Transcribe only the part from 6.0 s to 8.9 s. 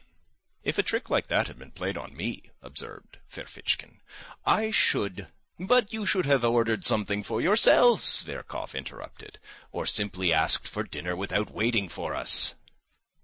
should have ordered something for yourself," Zverkov